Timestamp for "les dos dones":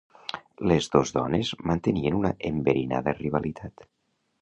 0.71-1.53